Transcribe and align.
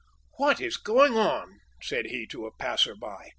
"What 0.37 0.59
is 0.59 0.77
going 0.77 1.15
on?" 1.15 1.59
said 1.83 2.07
he, 2.07 2.25
to 2.29 2.47
a 2.47 2.51
passer 2.55 2.95
by. 2.95 3.29